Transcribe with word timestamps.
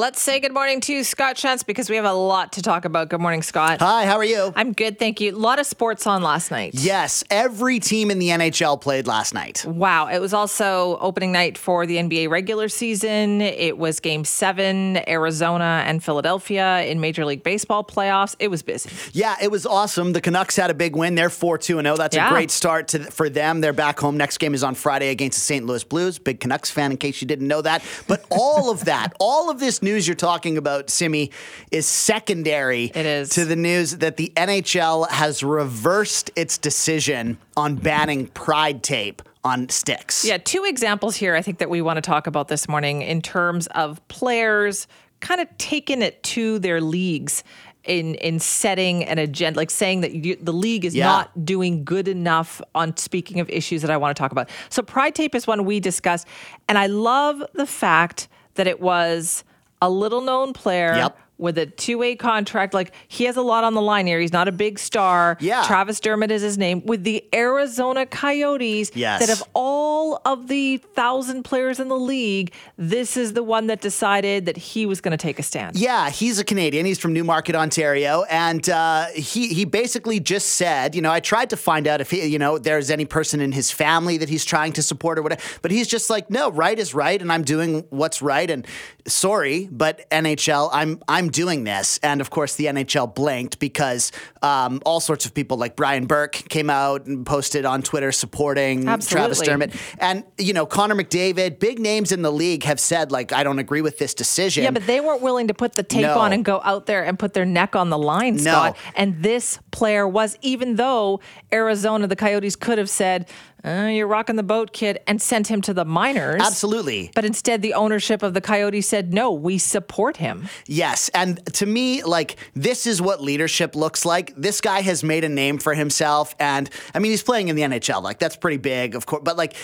Let's 0.00 0.22
say 0.22 0.40
good 0.40 0.54
morning 0.54 0.80
to 0.80 1.04
Scott 1.04 1.36
Shantz 1.36 1.66
because 1.66 1.90
we 1.90 1.96
have 1.96 2.06
a 2.06 2.14
lot 2.14 2.52
to 2.52 2.62
talk 2.62 2.86
about. 2.86 3.10
Good 3.10 3.20
morning, 3.20 3.42
Scott. 3.42 3.80
Hi, 3.80 4.06
how 4.06 4.16
are 4.16 4.24
you? 4.24 4.50
I'm 4.56 4.72
good, 4.72 4.98
thank 4.98 5.20
you. 5.20 5.36
A 5.36 5.36
lot 5.36 5.58
of 5.58 5.66
sports 5.66 6.06
on 6.06 6.22
last 6.22 6.50
night. 6.50 6.70
Yes, 6.72 7.22
every 7.28 7.80
team 7.80 8.10
in 8.10 8.18
the 8.18 8.28
NHL 8.30 8.80
played 8.80 9.06
last 9.06 9.34
night. 9.34 9.62
Wow. 9.66 10.06
It 10.06 10.18
was 10.18 10.32
also 10.32 10.96
opening 11.02 11.32
night 11.32 11.58
for 11.58 11.84
the 11.84 11.96
NBA 11.96 12.30
regular 12.30 12.70
season. 12.70 13.42
It 13.42 13.76
was 13.76 14.00
game 14.00 14.24
seven, 14.24 15.06
Arizona 15.06 15.82
and 15.84 16.02
Philadelphia 16.02 16.80
in 16.84 16.98
Major 16.98 17.26
League 17.26 17.42
Baseball 17.42 17.84
playoffs. 17.84 18.34
It 18.38 18.48
was 18.48 18.62
busy. 18.62 18.88
Yeah, 19.12 19.36
it 19.42 19.50
was 19.50 19.66
awesome. 19.66 20.14
The 20.14 20.22
Canucks 20.22 20.56
had 20.56 20.70
a 20.70 20.74
big 20.74 20.96
win. 20.96 21.14
They're 21.14 21.28
4 21.28 21.58
2 21.58 21.78
0. 21.82 21.96
That's 21.98 22.16
Yeah. 22.16 22.28
a 22.28 22.30
great 22.30 22.50
start 22.50 22.88
to, 22.88 23.00
for 23.00 23.28
them. 23.28 23.60
They're 23.60 23.74
back 23.74 24.00
home. 24.00 24.16
Next 24.16 24.38
game 24.38 24.54
is 24.54 24.64
on 24.64 24.76
Friday 24.76 25.10
against 25.10 25.36
the 25.36 25.42
St. 25.42 25.66
Louis 25.66 25.84
Blues. 25.84 26.18
Big 26.18 26.40
Canucks 26.40 26.70
fan, 26.70 26.90
in 26.90 26.96
case 26.96 27.20
you 27.20 27.26
didn't 27.26 27.48
know 27.48 27.60
that. 27.60 27.84
But 28.08 28.24
all 28.30 28.70
of 28.70 28.86
that, 28.86 29.12
all 29.20 29.50
of 29.50 29.60
this 29.60 29.82
news 29.90 30.06
you're 30.06 30.14
talking 30.14 30.56
about, 30.56 30.88
Simi, 30.90 31.30
is 31.70 31.86
secondary 31.86 32.84
It 32.94 33.06
is. 33.06 33.30
to 33.30 33.44
the 33.44 33.56
news 33.56 33.96
that 33.98 34.16
the 34.16 34.32
NHL 34.36 35.08
has 35.10 35.42
reversed 35.42 36.30
its 36.36 36.58
decision 36.58 37.38
on 37.56 37.74
banning 37.76 38.28
pride 38.28 38.82
tape 38.82 39.22
on 39.42 39.68
sticks. 39.68 40.24
Yeah, 40.24 40.38
two 40.38 40.64
examples 40.64 41.16
here 41.16 41.34
I 41.34 41.42
think 41.42 41.58
that 41.58 41.70
we 41.70 41.80
want 41.82 41.96
to 41.96 42.02
talk 42.02 42.26
about 42.26 42.48
this 42.48 42.68
morning 42.68 43.02
in 43.02 43.20
terms 43.22 43.66
of 43.68 44.06
players 44.08 44.86
kind 45.20 45.40
of 45.40 45.48
taking 45.58 46.02
it 46.02 46.22
to 46.22 46.58
their 46.60 46.80
leagues 46.80 47.42
in 47.84 48.14
in 48.16 48.38
setting 48.38 49.04
an 49.04 49.16
agenda 49.18 49.58
like 49.58 49.70
saying 49.70 50.02
that 50.02 50.12
you, 50.12 50.36
the 50.36 50.52
league 50.52 50.84
is 50.84 50.94
Yeah. 50.94 51.06
not 51.06 51.44
doing 51.46 51.82
good 51.84 52.08
enough 52.08 52.60
on 52.74 52.94
speaking 52.98 53.40
of 53.40 53.48
issues 53.48 53.80
that 53.82 53.90
I 53.90 53.96
want 53.96 54.14
to 54.14 54.20
talk 54.20 54.32
about. 54.32 54.50
So 54.68 54.82
pride 54.82 55.14
tape 55.14 55.34
is 55.34 55.46
one 55.46 55.64
we 55.64 55.80
discussed 55.80 56.26
and 56.68 56.76
I 56.76 56.86
love 56.86 57.42
the 57.54 57.66
fact 57.66 58.28
that 58.56 58.66
it 58.66 58.80
was 58.80 59.42
a 59.82 59.88
little 59.90 60.20
known 60.20 60.52
player 60.52 60.94
Yep. 60.94 61.18
With 61.40 61.58
a 61.58 61.66
two-way 61.66 62.14
contract 62.16 62.74
like 62.74 62.92
he 63.08 63.24
has 63.24 63.36
a 63.36 63.42
lot 63.42 63.64
on 63.64 63.74
the 63.74 63.80
line 63.82 64.06
here. 64.06 64.20
He's 64.20 64.32
not 64.32 64.46
a 64.48 64.52
big 64.52 64.78
star. 64.78 65.36
Yeah. 65.40 65.64
Travis 65.66 65.98
Dermott 66.00 66.30
is 66.30 66.42
his 66.42 66.58
name 66.58 66.84
with 66.84 67.02
the 67.04 67.24
Arizona 67.34 68.06
Coyotes 68.06 68.90
Yes. 68.94 69.26
that 69.26 69.30
of 69.30 69.42
all 69.54 70.20
of 70.24 70.48
the 70.48 70.76
thousand 70.78 71.44
players 71.44 71.80
in 71.80 71.88
the 71.88 71.96
league, 71.96 72.52
this 72.76 73.16
is 73.16 73.32
the 73.32 73.42
one 73.42 73.66
that 73.68 73.80
decided 73.80 74.46
that 74.46 74.56
he 74.56 74.86
was 74.86 75.00
going 75.00 75.12
to 75.12 75.16
take 75.16 75.38
a 75.38 75.42
stand. 75.42 75.76
Yeah, 75.76 76.10
he's 76.10 76.38
a 76.38 76.44
Canadian. 76.44 76.84
He's 76.86 76.98
from 76.98 77.12
Newmarket, 77.12 77.54
Ontario, 77.54 78.24
and 78.30 78.68
uh, 78.68 79.06
he 79.14 79.48
he 79.48 79.64
basically 79.64 80.20
just 80.20 80.50
said, 80.50 80.94
you 80.94 81.02
know, 81.02 81.10
I 81.10 81.20
tried 81.20 81.50
to 81.50 81.56
find 81.56 81.86
out 81.86 82.00
if 82.00 82.10
he, 82.10 82.26
you 82.26 82.38
know, 82.38 82.58
there's 82.58 82.90
any 82.90 83.04
person 83.06 83.40
in 83.40 83.52
his 83.52 83.70
family 83.70 84.16
that 84.18 84.28
he's 84.28 84.44
trying 84.44 84.72
to 84.74 84.82
support 84.82 85.18
or 85.18 85.22
whatever, 85.22 85.40
but 85.62 85.70
he's 85.70 85.86
just 85.88 86.10
like, 86.10 86.30
no, 86.30 86.50
right 86.50 86.78
is 86.78 86.94
right, 86.94 87.20
and 87.20 87.32
I'm 87.32 87.42
doing 87.44 87.84
what's 87.90 88.20
right, 88.22 88.50
and 88.50 88.66
sorry, 89.06 89.68
but 89.70 90.08
NHL, 90.10 90.68
I'm 90.72 91.00
I'm 91.08 91.29
doing 91.30 91.64
this, 91.64 91.98
and 92.02 92.20
of 92.20 92.30
course 92.30 92.56
the 92.56 92.66
NHL 92.66 93.14
blinked 93.14 93.58
because 93.58 94.12
um, 94.42 94.80
all 94.84 95.00
sorts 95.00 95.26
of 95.26 95.34
people 95.34 95.56
like 95.56 95.76
Brian 95.76 96.06
Burke 96.06 96.32
came 96.32 96.70
out 96.70 97.06
and 97.06 97.24
posted 97.24 97.64
on 97.64 97.82
Twitter 97.82 98.12
supporting 98.12 98.82
Travis 98.84 99.12
Absolutely. 99.12 99.46
Dermott, 99.46 99.74
and 99.98 100.24
you 100.38 100.52
know 100.52 100.66
Connor 100.66 100.94
McDavid, 100.94 101.58
big 101.58 101.78
names 101.78 102.12
in 102.12 102.22
the 102.22 102.32
league 102.32 102.64
have 102.64 102.80
said 102.80 103.10
like, 103.12 103.32
I 103.32 103.42
don't 103.42 103.58
agree 103.58 103.82
with 103.82 103.98
this 103.98 104.14
decision. 104.14 104.64
Yeah, 104.64 104.70
but 104.70 104.86
they 104.86 105.00
weren't 105.00 105.22
willing 105.22 105.48
to 105.48 105.54
put 105.54 105.74
the 105.74 105.82
tape 105.82 106.02
No. 106.02 106.18
on 106.18 106.32
and 106.32 106.44
go 106.44 106.60
out 106.64 106.86
there 106.86 107.04
and 107.04 107.18
put 107.18 107.32
their 107.34 107.44
neck 107.46 107.76
on 107.76 107.90
the 107.90 107.98
line, 107.98 108.38
Scott. 108.38 108.76
And 108.94 109.22
this 109.22 109.58
player 109.70 110.06
was, 110.08 110.36
even 110.42 110.76
though 110.76 111.20
Arizona, 111.52 112.06
the 112.06 112.16
Coyotes 112.16 112.56
could 112.56 112.78
have 112.78 112.90
said, 112.90 113.28
uh, 113.64 113.88
"You're 113.92 114.06
rocking 114.06 114.36
the 114.36 114.42
boat, 114.42 114.72
kid," 114.72 115.00
and 115.06 115.20
sent 115.20 115.48
him 115.48 115.60
to 115.62 115.74
the 115.74 115.84
minors. 115.84 116.40
Absolutely. 116.40 117.10
But 117.14 117.24
instead, 117.24 117.60
the 117.62 117.74
ownership 117.74 118.22
of 118.22 118.32
the 118.34 118.40
Coyotes 118.40 118.88
said, 118.88 119.12
"No, 119.12 119.32
we 119.32 119.58
support 119.58 120.16
him." 120.16 120.48
Yes. 120.66 121.10
And 121.20 121.44
to 121.56 121.66
me, 121.66 122.02
like, 122.02 122.36
this 122.54 122.86
is 122.86 123.02
what 123.02 123.20
leadership 123.20 123.76
looks 123.76 124.06
like. 124.06 124.32
This 124.36 124.62
guy 124.62 124.80
has 124.80 125.04
made 125.04 125.22
a 125.22 125.28
name 125.28 125.58
for 125.58 125.74
himself. 125.74 126.34
And 126.40 126.70
I 126.94 126.98
mean, 126.98 127.10
he's 127.10 127.22
playing 127.22 127.48
in 127.48 127.56
the 127.56 127.62
NHL. 127.62 128.02
Like, 128.02 128.18
that's 128.18 128.36
pretty 128.36 128.56
big, 128.56 128.94
of 128.94 129.04
course. 129.04 129.20
But, 129.22 129.36
like, 129.36 129.54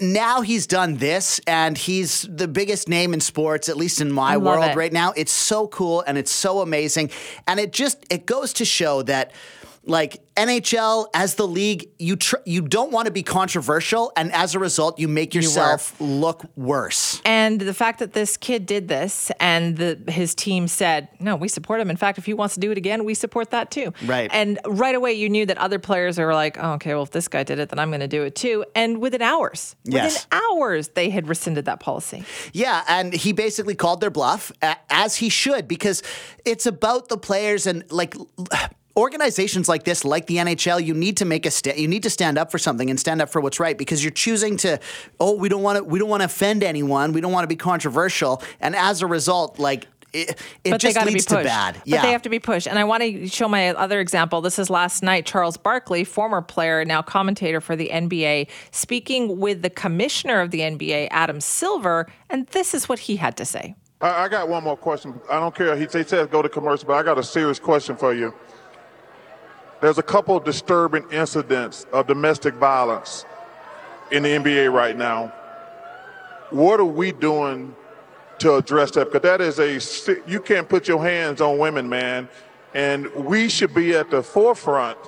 now 0.00 0.40
he's 0.42 0.68
done 0.68 0.98
this 0.98 1.40
and 1.48 1.76
he's 1.76 2.22
the 2.30 2.46
biggest 2.46 2.88
name 2.88 3.12
in 3.12 3.20
sports, 3.20 3.68
at 3.68 3.76
least 3.76 4.00
in 4.00 4.12
my 4.12 4.36
world 4.36 4.64
it. 4.66 4.76
right 4.76 4.92
now. 4.92 5.12
It's 5.16 5.32
so 5.32 5.66
cool 5.66 6.04
and 6.06 6.16
it's 6.16 6.30
so 6.30 6.60
amazing. 6.60 7.10
And 7.48 7.58
it 7.58 7.72
just, 7.72 8.04
it 8.08 8.24
goes 8.24 8.52
to 8.54 8.64
show 8.64 9.02
that. 9.02 9.32
Like 9.82 10.20
NHL 10.36 11.06
as 11.14 11.36
the 11.36 11.46
league, 11.48 11.88
you 11.98 12.16
tr- 12.16 12.36
you 12.44 12.60
don't 12.60 12.92
want 12.92 13.06
to 13.06 13.10
be 13.10 13.22
controversial, 13.22 14.12
and 14.14 14.30
as 14.32 14.54
a 14.54 14.58
result, 14.58 14.98
you 14.98 15.08
make 15.08 15.32
were. 15.34 15.40
yourself 15.40 15.98
look 16.00 16.44
worse. 16.54 17.20
And 17.24 17.58
the 17.60 17.72
fact 17.72 17.98
that 18.00 18.12
this 18.12 18.36
kid 18.36 18.66
did 18.66 18.88
this 18.88 19.32
and 19.40 19.78
the, 19.78 19.98
his 20.12 20.34
team 20.34 20.68
said, 20.68 21.08
no, 21.18 21.34
we 21.34 21.48
support 21.48 21.80
him. 21.80 21.88
In 21.90 21.96
fact, 21.96 22.18
if 22.18 22.26
he 22.26 22.34
wants 22.34 22.54
to 22.54 22.60
do 22.60 22.70
it 22.70 22.76
again, 22.78 23.04
we 23.04 23.14
support 23.14 23.50
that 23.52 23.70
too. 23.70 23.92
Right. 24.04 24.30
And 24.32 24.58
right 24.66 24.94
away, 24.94 25.14
you 25.14 25.30
knew 25.30 25.46
that 25.46 25.56
other 25.56 25.78
players 25.78 26.18
are 26.18 26.32
like, 26.34 26.58
oh, 26.60 26.72
okay, 26.74 26.92
well, 26.92 27.02
if 27.04 27.10
this 27.10 27.26
guy 27.28 27.42
did 27.42 27.58
it, 27.58 27.70
then 27.70 27.78
I'm 27.78 27.88
going 27.88 28.00
to 28.00 28.08
do 28.08 28.22
it 28.22 28.34
too. 28.34 28.66
And 28.74 29.00
within 29.00 29.22
hours, 29.22 29.76
Yes. 29.84 30.26
within 30.26 30.40
hours, 30.42 30.88
they 30.88 31.08
had 31.08 31.26
rescinded 31.26 31.64
that 31.64 31.80
policy. 31.80 32.24
Yeah, 32.52 32.84
and 32.86 33.14
he 33.14 33.32
basically 33.32 33.74
called 33.74 34.02
their 34.02 34.10
bluff, 34.10 34.52
as 34.90 35.16
he 35.16 35.30
should, 35.30 35.66
because 35.66 36.02
it's 36.44 36.66
about 36.66 37.08
the 37.08 37.16
players 37.16 37.66
and 37.66 37.90
like 37.90 38.14
organizations 39.00 39.68
like 39.68 39.84
this, 39.84 40.04
like 40.04 40.26
the 40.26 40.36
NHL. 40.36 40.84
You 40.84 40.94
need 40.94 41.16
to 41.16 41.24
make 41.24 41.46
a 41.46 41.50
sta- 41.50 41.76
you 41.76 41.88
need 41.88 42.02
to 42.04 42.10
stand 42.10 42.38
up 42.38 42.50
for 42.50 42.58
something 42.58 42.90
and 42.90 43.00
stand 43.00 43.20
up 43.20 43.30
for 43.30 43.40
what's 43.40 43.58
right 43.58 43.76
because 43.76 44.04
you're 44.04 44.12
choosing 44.12 44.56
to. 44.58 44.78
Oh, 45.18 45.34
we 45.34 45.48
don't 45.48 45.62
want 45.62 45.78
to. 45.78 45.84
We 45.84 45.98
don't 45.98 46.08
want 46.08 46.20
to 46.20 46.26
offend 46.26 46.62
anyone. 46.62 47.12
We 47.12 47.20
don't 47.20 47.32
want 47.32 47.44
to 47.44 47.48
be 47.48 47.56
controversial, 47.56 48.42
and 48.60 48.76
as 48.76 49.02
a 49.02 49.06
result, 49.06 49.58
like. 49.58 49.86
It, 50.12 50.30
it 50.64 50.72
but 50.72 50.80
they 50.80 50.88
just 50.88 50.96
got 50.96 51.02
to 51.02 51.06
be 51.06 51.12
leads 51.12 51.26
pushed. 51.26 51.38
to 51.38 51.44
bad. 51.44 51.74
But 51.76 51.86
Yeah, 51.86 52.02
they 52.02 52.10
have 52.10 52.22
to 52.22 52.28
be 52.28 52.40
pushed. 52.40 52.66
And 52.66 52.80
I 52.80 52.82
want 52.82 53.04
to 53.04 53.28
show 53.28 53.46
my 53.46 53.68
other 53.68 54.00
example. 54.00 54.40
This 54.40 54.58
is 54.58 54.68
last 54.68 55.04
night. 55.04 55.24
Charles 55.24 55.56
Barkley, 55.56 56.02
former 56.02 56.42
player, 56.42 56.84
now 56.84 57.00
commentator 57.00 57.60
for 57.60 57.76
the 57.76 57.90
NBA, 57.90 58.48
speaking 58.72 59.38
with 59.38 59.62
the 59.62 59.70
commissioner 59.70 60.40
of 60.40 60.50
the 60.50 60.62
NBA, 60.62 61.06
Adam 61.12 61.40
Silver, 61.40 62.10
and 62.28 62.48
this 62.48 62.74
is 62.74 62.88
what 62.88 62.98
he 62.98 63.14
had 63.14 63.36
to 63.36 63.44
say. 63.44 63.76
I, 64.00 64.24
I 64.24 64.28
got 64.28 64.48
one 64.48 64.64
more 64.64 64.76
question. 64.76 65.14
I 65.30 65.38
don't 65.38 65.54
care. 65.54 65.76
He, 65.76 65.82
he 65.82 66.02
says 66.02 66.26
go 66.26 66.42
to 66.42 66.48
commercial, 66.48 66.88
but 66.88 66.94
I 66.94 67.04
got 67.04 67.16
a 67.16 67.22
serious 67.22 67.60
question 67.60 67.96
for 67.96 68.12
you. 68.12 68.34
There's 69.80 69.98
a 69.98 70.02
couple 70.02 70.36
of 70.36 70.44
disturbing 70.44 71.10
incidents 71.10 71.86
of 71.92 72.06
domestic 72.06 72.54
violence 72.54 73.24
in 74.10 74.22
the 74.22 74.28
NBA 74.28 74.72
right 74.72 74.96
now. 74.96 75.32
What 76.50 76.80
are 76.80 76.84
we 76.84 77.12
doing 77.12 77.74
to 78.40 78.56
address 78.56 78.90
that? 78.92 79.10
Because 79.10 79.22
that 79.22 79.40
is 79.40 79.58
a 79.58 80.20
you 80.28 80.40
can't 80.40 80.68
put 80.68 80.86
your 80.86 81.02
hands 81.02 81.40
on 81.40 81.58
women, 81.58 81.88
man, 81.88 82.28
and 82.74 83.10
we 83.14 83.48
should 83.48 83.72
be 83.72 83.94
at 83.94 84.10
the 84.10 84.22
forefront 84.22 84.98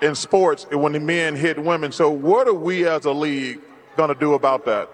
in 0.00 0.14
sports 0.14 0.66
when 0.70 0.92
the 0.92 1.00
men 1.00 1.36
hit 1.36 1.62
women. 1.62 1.92
So 1.92 2.10
what 2.10 2.48
are 2.48 2.54
we 2.54 2.86
as 2.86 3.04
a 3.04 3.12
league 3.12 3.60
going 3.96 4.08
to 4.08 4.18
do 4.18 4.34
about 4.34 4.64
that? 4.66 4.88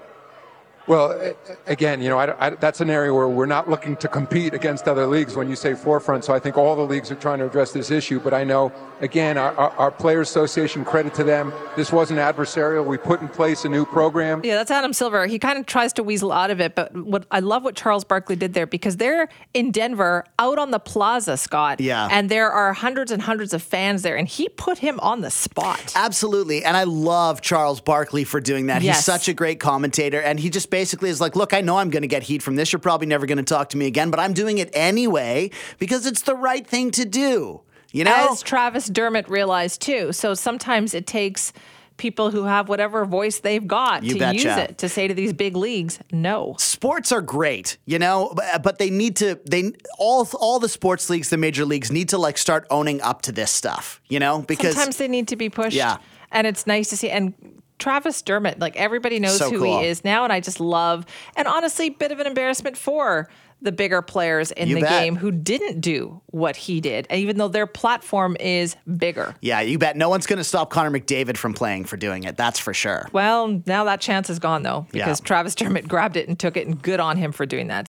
Well, 0.86 1.34
again, 1.66 2.02
you 2.02 2.10
know, 2.10 2.18
I, 2.18 2.46
I, 2.46 2.50
that's 2.50 2.80
an 2.80 2.90
area 2.90 3.12
where 3.12 3.28
we're 3.28 3.46
not 3.46 3.70
looking 3.70 3.96
to 3.96 4.08
compete 4.08 4.52
against 4.52 4.86
other 4.86 5.06
leagues 5.06 5.34
when 5.34 5.48
you 5.48 5.56
say 5.56 5.74
forefront. 5.74 6.24
So 6.24 6.34
I 6.34 6.38
think 6.38 6.58
all 6.58 6.76
the 6.76 6.82
leagues 6.82 7.10
are 7.10 7.14
trying 7.14 7.38
to 7.38 7.46
address 7.46 7.72
this 7.72 7.90
issue. 7.90 8.20
But 8.20 8.34
I 8.34 8.44
know, 8.44 8.70
again, 9.00 9.38
our, 9.38 9.52
our, 9.54 9.70
our 9.70 9.90
Players 9.90 10.28
Association, 10.28 10.84
credit 10.84 11.14
to 11.14 11.24
them, 11.24 11.52
this 11.76 11.90
wasn't 11.90 12.18
adversarial. 12.18 12.84
We 12.84 12.98
put 12.98 13.22
in 13.22 13.28
place 13.28 13.64
a 13.64 13.68
new 13.68 13.86
program. 13.86 14.42
Yeah, 14.44 14.56
that's 14.56 14.70
Adam 14.70 14.92
Silver. 14.92 15.26
He 15.26 15.38
kind 15.38 15.58
of 15.58 15.64
tries 15.66 15.92
to 15.94 16.02
weasel 16.02 16.32
out 16.32 16.50
of 16.50 16.60
it, 16.60 16.74
but 16.74 16.94
what 16.94 17.26
I 17.30 17.40
love 17.40 17.62
what 17.62 17.76
Charles 17.76 18.04
Barkley 18.04 18.36
did 18.36 18.52
there 18.52 18.66
because 18.66 18.98
they're 18.98 19.28
in 19.54 19.70
Denver, 19.70 20.24
out 20.38 20.58
on 20.58 20.70
the 20.70 20.78
plaza, 20.78 21.36
Scott. 21.36 21.80
Yeah. 21.80 22.08
and 22.10 22.28
there 22.28 22.50
are 22.50 22.72
hundreds 22.74 23.10
and 23.10 23.22
hundreds 23.22 23.54
of 23.54 23.62
fans 23.62 24.02
there, 24.02 24.16
and 24.16 24.28
he 24.28 24.48
put 24.50 24.78
him 24.78 25.00
on 25.00 25.22
the 25.22 25.30
spot. 25.30 25.92
Absolutely. 25.96 26.64
And 26.64 26.76
I 26.76 26.84
love 26.84 27.40
Charles 27.40 27.80
Barkley 27.80 28.24
for 28.24 28.40
doing 28.40 28.66
that. 28.66 28.82
Yes. 28.82 28.96
He's 28.96 29.04
such 29.04 29.28
a 29.28 29.34
great 29.34 29.60
commentator. 29.60 30.20
And 30.20 30.38
he 30.38 30.50
just 30.50 30.70
basically 30.74 31.08
is 31.08 31.20
like, 31.20 31.36
look, 31.36 31.54
I 31.54 31.60
know 31.60 31.78
I'm 31.78 31.88
going 31.88 32.02
to 32.02 32.08
get 32.08 32.24
heat 32.24 32.42
from 32.42 32.56
this. 32.56 32.72
You're 32.72 32.80
probably 32.80 33.06
never 33.06 33.26
going 33.26 33.38
to 33.38 33.44
talk 33.44 33.68
to 33.68 33.76
me 33.76 33.86
again, 33.86 34.10
but 34.10 34.18
I'm 34.18 34.32
doing 34.32 34.58
it 34.58 34.70
anyway 34.72 35.52
because 35.78 36.04
it's 36.04 36.22
the 36.22 36.34
right 36.34 36.66
thing 36.66 36.90
to 36.90 37.04
do. 37.04 37.60
You 37.92 38.02
know? 38.02 38.30
As 38.32 38.42
Travis 38.42 38.88
Dermott 38.88 39.28
realized 39.28 39.80
too. 39.80 40.10
So 40.10 40.34
sometimes 40.34 40.92
it 40.92 41.06
takes 41.06 41.52
people 41.96 42.32
who 42.32 42.42
have 42.42 42.68
whatever 42.68 43.04
voice 43.04 43.38
they've 43.38 43.64
got 43.64 44.02
You 44.02 44.18
to 44.18 44.34
use 44.34 44.46
it 44.46 44.78
to 44.78 44.88
say 44.88 45.06
to 45.06 45.14
these 45.14 45.32
big 45.32 45.54
leagues, 45.54 46.00
no. 46.10 46.56
sports 46.58 47.12
are 47.12 47.22
great, 47.22 47.78
you 47.86 48.00
know, 48.00 48.32
but, 48.34 48.64
but 48.64 48.78
they 48.78 48.90
need 48.90 49.14
to 49.18 49.38
they 49.48 49.74
all 49.96 50.28
all 50.40 50.58
the 50.58 50.68
sports 50.68 51.08
leagues, 51.08 51.30
the 51.30 51.36
major 51.36 51.64
leagues 51.64 51.92
need 51.92 52.08
to 52.08 52.18
like 52.18 52.36
start 52.36 52.66
owning 52.68 53.00
up 53.00 53.22
to 53.22 53.30
this 53.30 53.52
stuff, 53.52 54.00
you 54.08 54.18
know, 54.18 54.42
because 54.42 54.74
Sometimes 54.74 54.96
they 54.96 55.06
need 55.06 55.28
to 55.28 55.36
be 55.36 55.48
pushed. 55.48 55.76
Yeah. 55.76 55.98
And 56.32 56.48
it's 56.48 56.66
nice 56.66 56.88
to 56.88 56.96
see. 56.96 57.10
And 57.10 57.62
Travis 57.84 58.22
Dermott, 58.22 58.58
like 58.58 58.76
everybody 58.76 59.20
knows 59.20 59.36
So 59.36 59.50
who 59.50 59.58
cool. 59.58 59.80
he 59.80 59.86
is 59.88 60.04
now. 60.04 60.24
And 60.24 60.32
I 60.32 60.40
just 60.40 60.58
love, 60.58 61.04
and 61.36 61.46
honestly, 61.46 61.90
bit 61.90 62.12
of 62.12 62.18
an 62.18 62.26
embarrassment 62.26 62.78
for 62.78 63.28
the 63.60 63.72
bigger 63.72 64.02
players 64.02 64.50
in 64.52 64.68
You 64.68 64.74
the 64.76 64.80
bet. 64.82 65.02
game 65.02 65.16
who 65.16 65.30
didn't 65.30 65.80
do 65.80 66.20
what 66.26 66.54
he 66.54 66.80
did, 66.82 67.06
even 67.10 67.38
though 67.38 67.48
their 67.48 67.66
platform 67.66 68.36
is 68.40 68.76
bigger. 68.96 69.34
yeah, 69.40 69.60
you 69.60 69.78
bet 69.78 69.96
no 69.96 70.08
one's 70.10 70.26
going 70.26 70.36
to 70.38 70.44
stop 70.44 70.68
Connor 70.70 70.90
McDavid 70.90 71.36
from 71.38 71.54
playing 71.54 71.84
for 71.84 71.96
doing 71.96 72.24
it. 72.24 72.36
That's 72.36 72.58
for 72.58 72.74
sure. 72.74 73.08
Well, 73.12 73.62
now 73.66 73.84
that 73.84 74.00
chance 74.02 74.28
is 74.28 74.38
gone 74.38 74.62
though, 74.64 74.86
because 74.92 75.20
Yeah. 75.20 75.26
Travis 75.26 75.54
Dermott 75.54 75.86
grabbed 75.88 76.16
it 76.16 76.26
and 76.28 76.38
took 76.38 76.56
it, 76.58 76.66
and 76.66 76.80
good 76.82 77.00
on 77.00 77.16
him 77.16 77.32
for 77.32 77.46
doing 77.46 77.68
that. 77.68 77.82